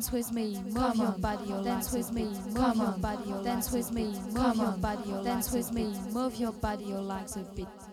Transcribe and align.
dance 0.00 0.12
with 0.12 0.32
me, 0.32 0.58
move 0.64 0.96
your 0.96 1.12
body, 1.18 1.50
dance 1.62 1.92
with 1.92 2.10
me, 2.10 2.24
move 2.24 2.74
your 2.74 2.94
body, 3.02 3.44
dance 3.44 3.70
with 3.70 3.92
me, 3.92 4.04
move 4.32 4.56
your 4.56 4.72
body, 4.78 5.10
dance 5.22 5.52
with 5.52 5.70
me, 5.74 5.94
move 6.10 6.36
your 6.36 6.52
body, 6.52 6.86
like 6.86 7.28
a 7.36 7.40
beat. 7.54 7.89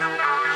Bye. 0.00 0.49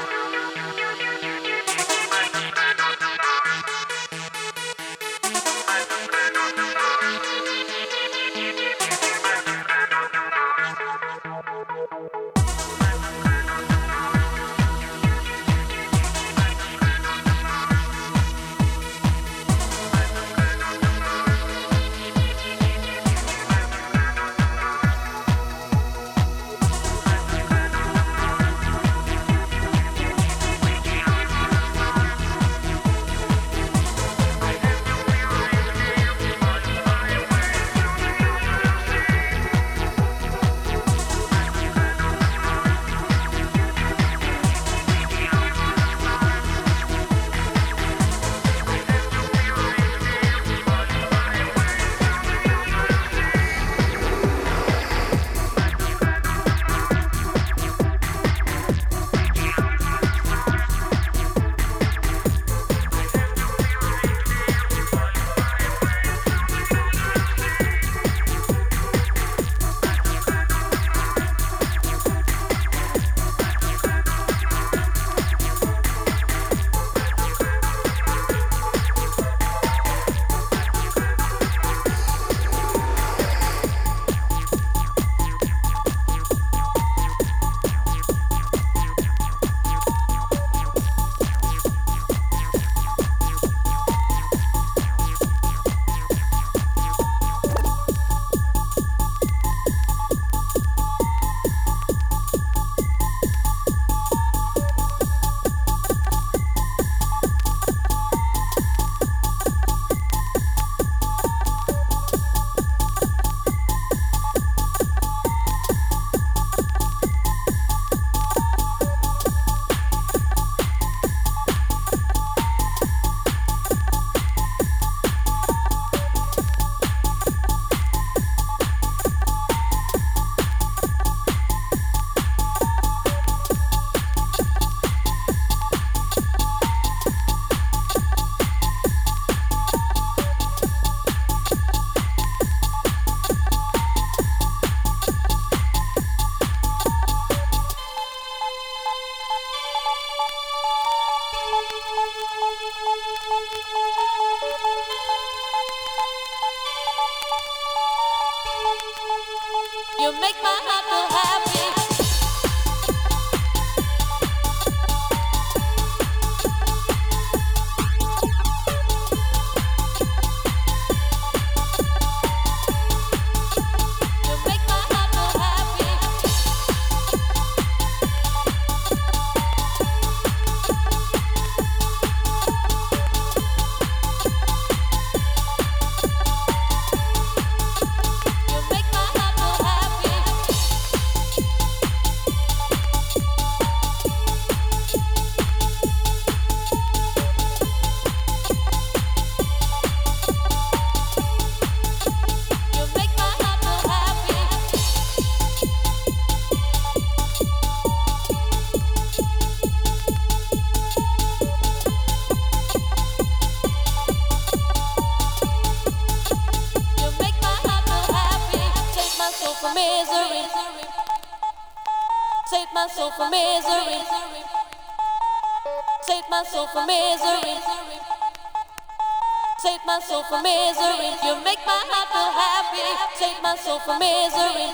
soul 230.24 230.38
from 230.38 230.42
misery. 230.42 231.10
You 231.24 231.34
make 231.44 231.58
my 231.66 231.80
heart 231.90 232.08
feel 232.12 232.32
happy. 232.32 232.84
Save 233.18 233.42
my 233.42 233.56
soul 233.56 233.78
from 233.80 233.98
misery. 233.98 234.68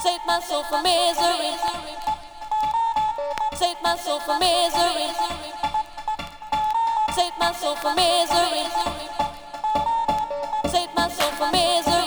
Save 0.00 0.20
my 0.26 0.40
soul 0.40 0.62
from 0.64 0.82
misery. 0.82 1.52
Save 3.56 3.76
my 3.82 3.96
soul 3.96 4.20
from 4.20 4.40
misery. 4.40 5.08
Save 7.14 7.32
my 7.38 7.52
soul 7.52 7.76
from 7.76 7.96
misery. 7.96 8.64
Save 10.70 10.94
my 10.94 11.08
soul 11.08 11.30
from 11.32 11.52
misery. 11.52 12.01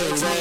Takes 0.00 0.39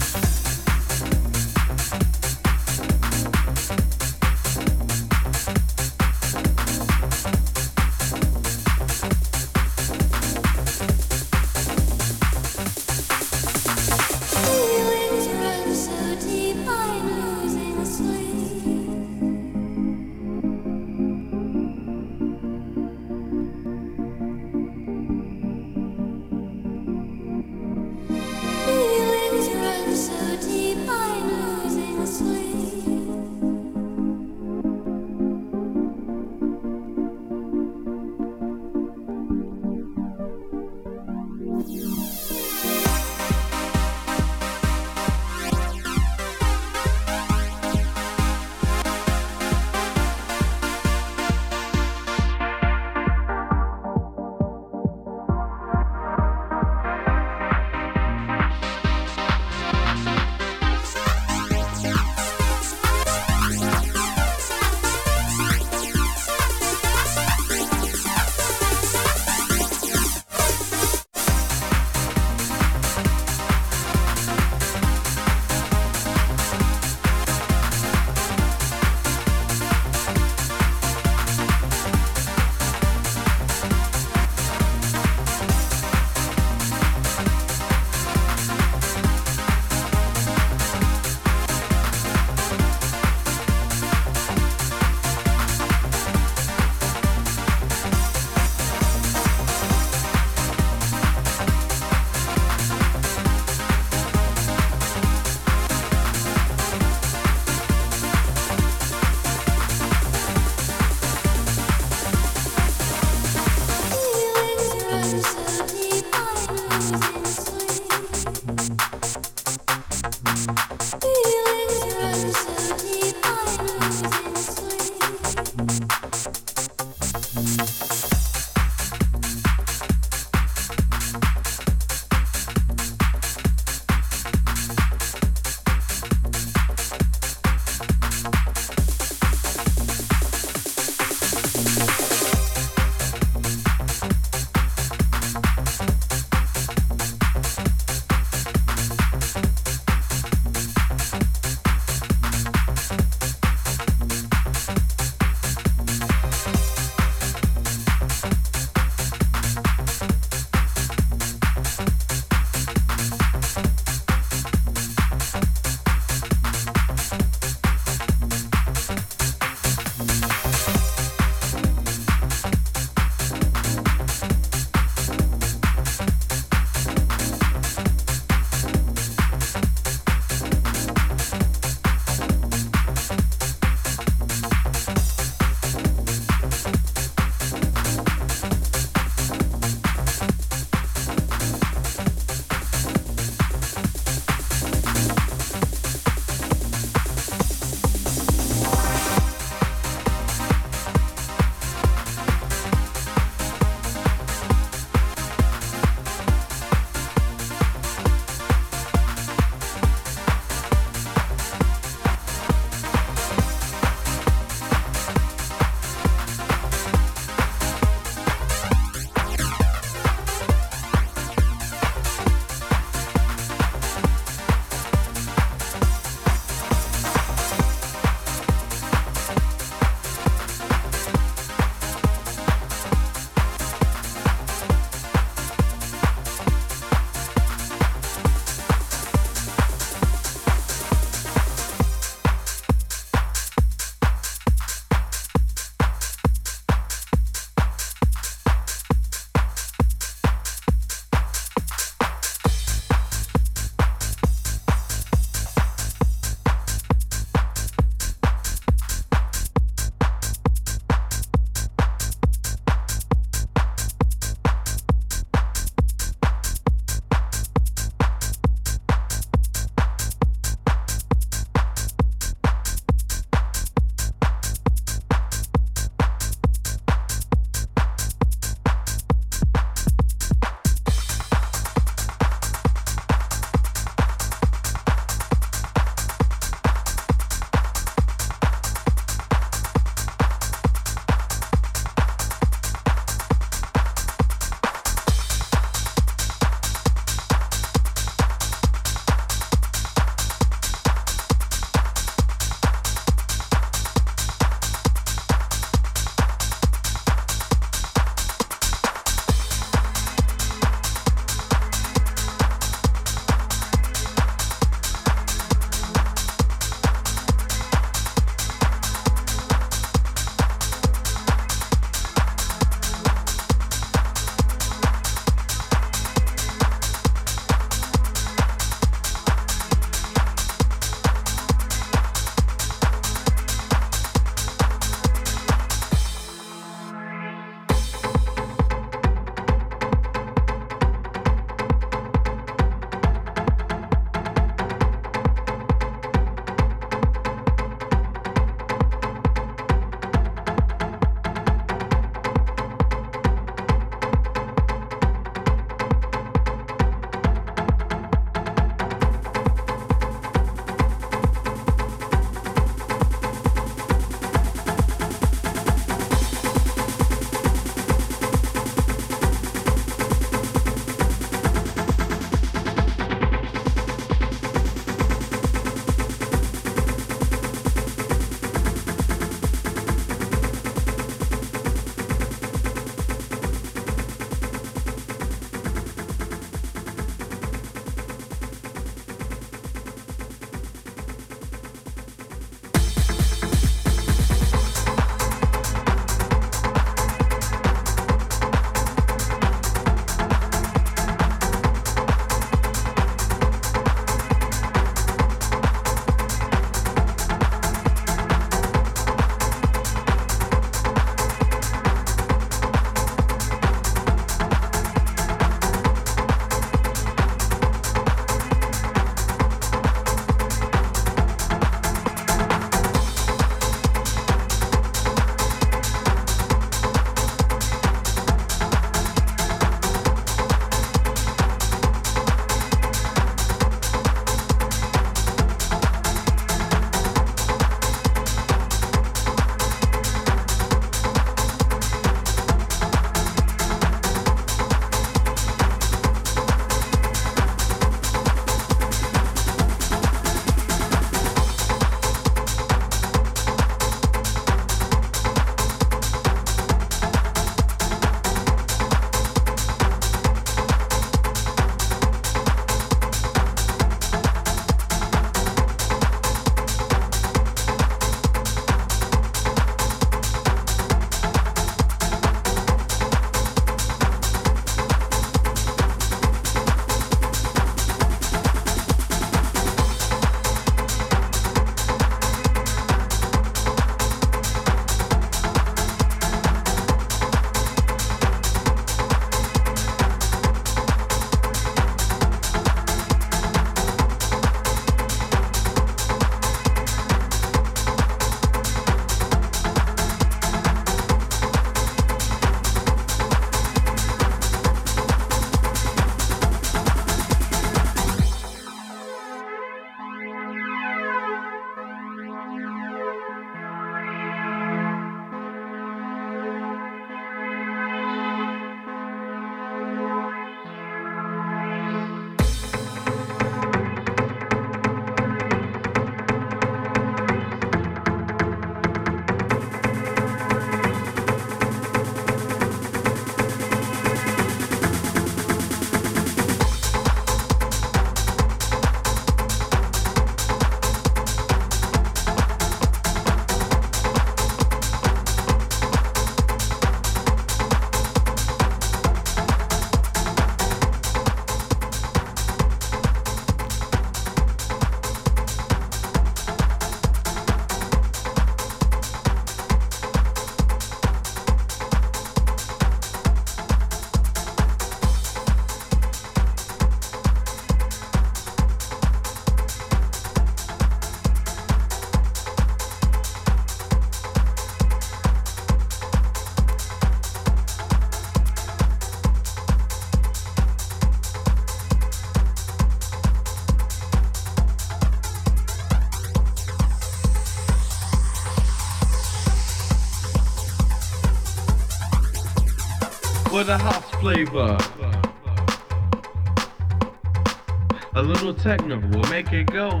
A 598.14 598.22
little 598.22 598.52
techno 598.52 598.98
will 598.98 599.30
make 599.30 599.52
it 599.52 599.66
go. 599.66 600.00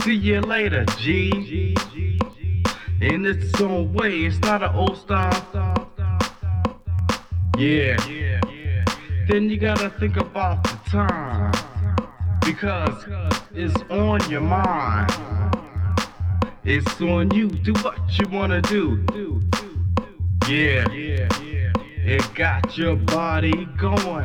See 0.00 0.14
you 0.14 0.40
later, 0.40 0.84
G. 0.98 1.76
In 3.00 3.24
its 3.24 3.60
own 3.60 3.92
way, 3.92 4.22
it's 4.24 4.40
not 4.40 4.64
an 4.64 4.74
old 4.74 4.98
style. 4.98 5.88
Yeah. 7.56 7.96
Then 9.28 9.48
you 9.48 9.56
gotta 9.56 9.90
think 9.90 10.16
about 10.16 10.64
the 10.64 10.76
time. 10.90 11.52
Because 12.44 13.06
it's 13.54 13.80
on 13.88 14.28
your 14.28 14.40
mind. 14.40 15.12
It's 16.64 17.00
on 17.00 17.30
you. 17.30 17.48
Do 17.48 17.72
what 17.82 17.98
you 18.18 18.26
wanna 18.28 18.60
do. 18.62 19.04
Yeah. 20.48 21.01
It 22.14 22.34
got 22.34 22.76
your 22.76 22.94
body 22.94 23.64
going. 23.78 24.21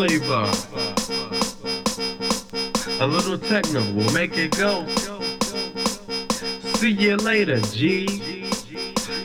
Flavor. 0.00 0.50
A 3.00 3.06
little 3.06 3.36
techno 3.36 3.80
will 3.92 4.10
make 4.14 4.34
it 4.38 4.56
go. 4.56 4.86
See 6.78 6.92
you 6.92 7.16
later, 7.16 7.60
G. 7.60 8.06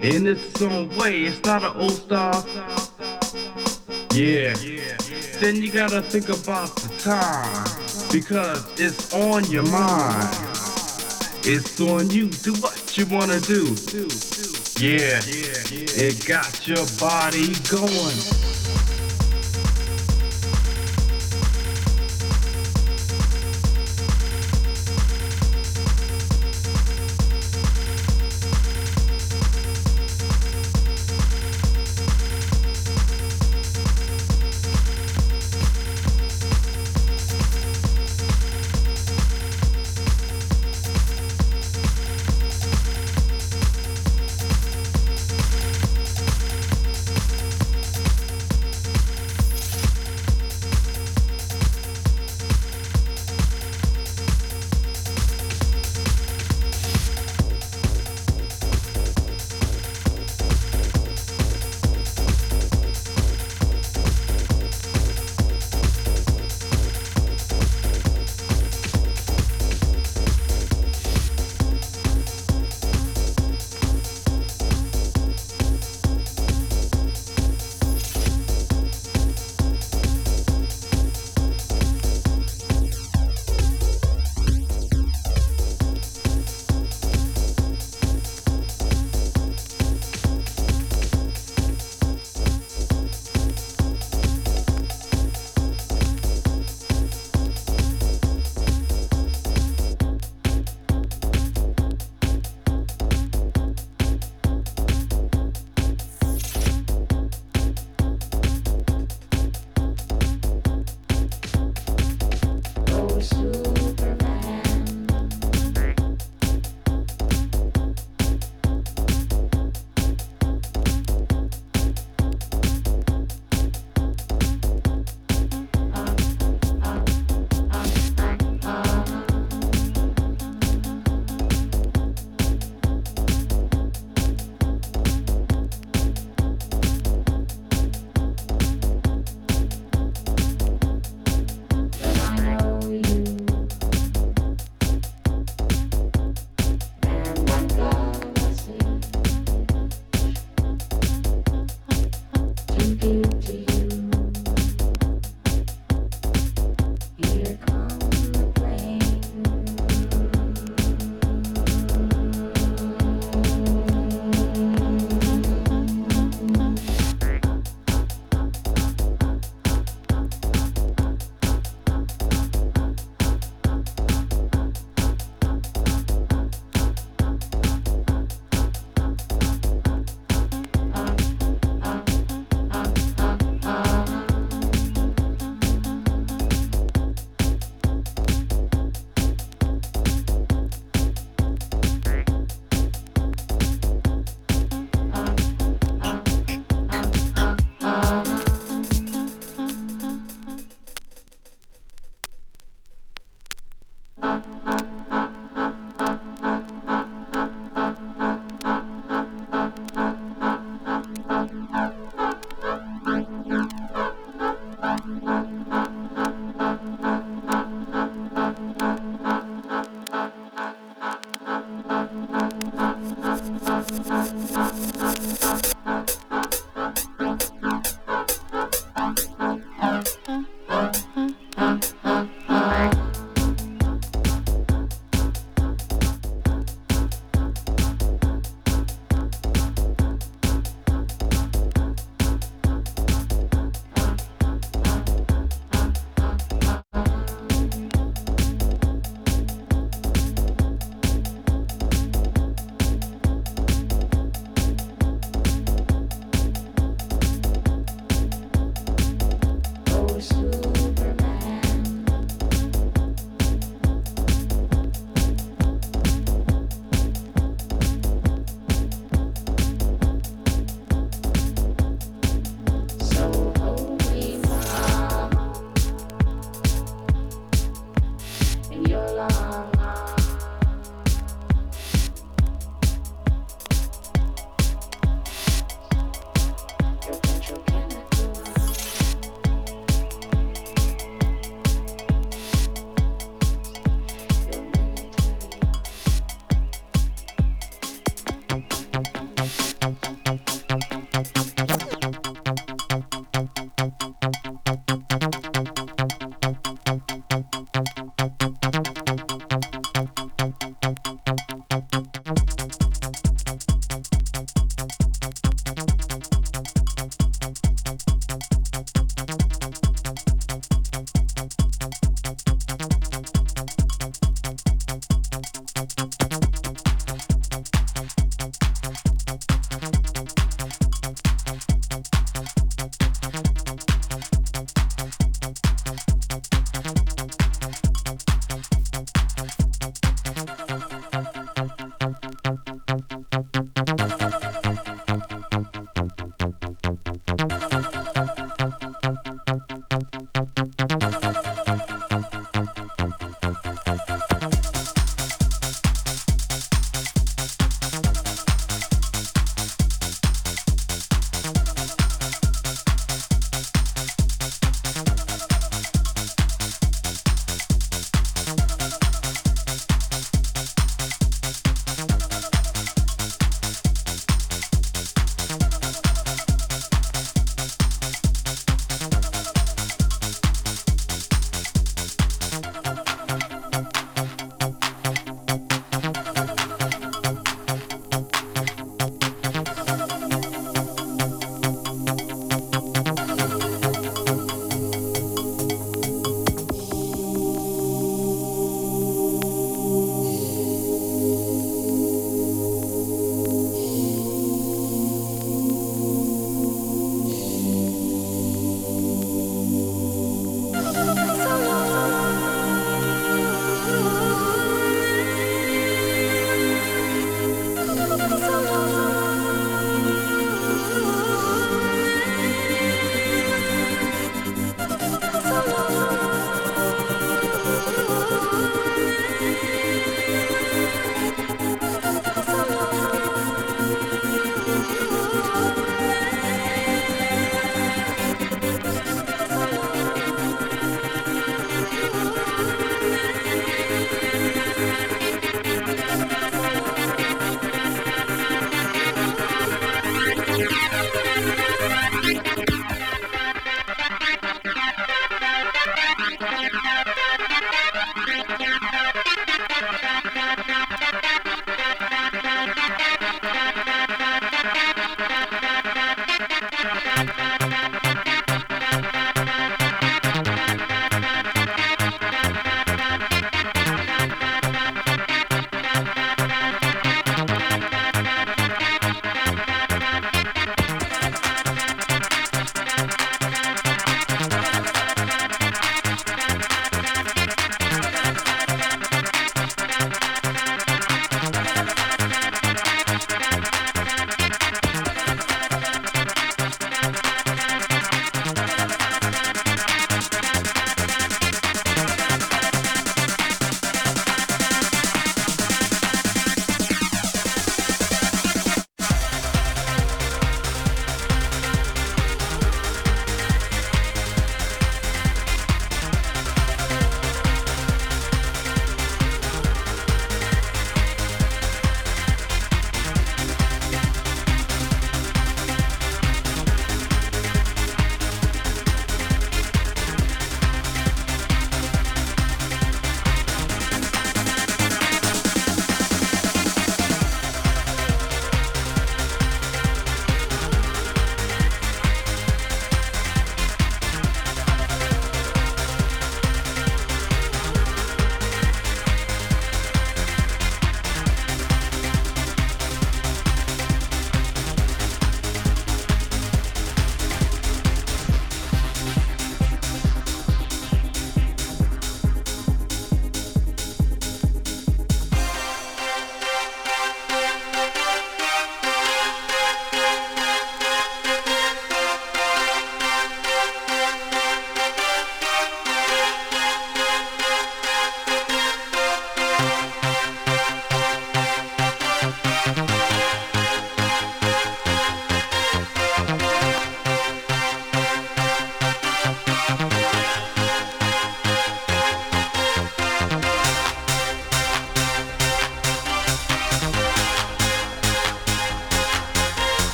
In 0.00 0.28
its 0.28 0.62
own 0.62 0.96
way, 0.96 1.24
it's 1.24 1.42
not 1.44 1.64
an 1.64 1.72
old 1.74 1.94
style. 1.94 2.46
Yeah. 4.14 4.54
Then 5.40 5.56
you 5.56 5.72
gotta 5.72 6.02
think 6.02 6.28
about 6.28 6.76
the 6.76 6.90
time. 7.02 7.66
Because 8.12 8.62
it's 8.78 9.12
on 9.12 9.50
your 9.50 9.64
mind. 9.64 10.28
It's 11.42 11.80
on 11.80 12.10
you. 12.10 12.28
Do 12.28 12.54
what 12.62 12.96
you 12.96 13.06
wanna 13.06 13.40
do. 13.40 13.74
Yeah. 14.78 15.18
It 16.06 16.24
got 16.26 16.68
your 16.68 16.86
body 17.00 17.54
going. 17.68 18.39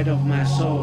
Inside 0.00 0.12
of 0.12 0.26
my 0.26 0.44
soul. 0.44 0.79